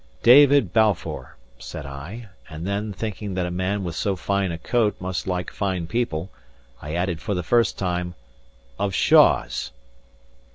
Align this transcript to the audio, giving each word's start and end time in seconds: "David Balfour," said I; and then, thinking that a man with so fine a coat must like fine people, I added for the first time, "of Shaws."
"David 0.23 0.73
Balfour," 0.73 1.37
said 1.59 1.85
I; 1.85 2.27
and 2.49 2.65
then, 2.65 2.91
thinking 2.91 3.35
that 3.35 3.45
a 3.45 3.51
man 3.51 3.83
with 3.83 3.95
so 3.95 4.15
fine 4.15 4.51
a 4.51 4.57
coat 4.57 4.95
must 4.99 5.27
like 5.27 5.51
fine 5.51 5.85
people, 5.85 6.31
I 6.81 6.95
added 6.95 7.21
for 7.21 7.35
the 7.35 7.43
first 7.43 7.77
time, 7.77 8.15
"of 8.79 8.95
Shaws." 8.95 9.69